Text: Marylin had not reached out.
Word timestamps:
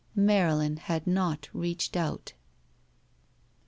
Marylin 0.17 0.77
had 0.77 1.05
not 1.05 1.47
reached 1.53 1.95
out. 1.95 2.33